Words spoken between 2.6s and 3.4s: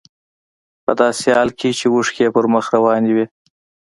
روانې وې.